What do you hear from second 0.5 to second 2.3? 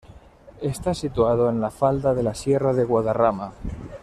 Está situado en la falda de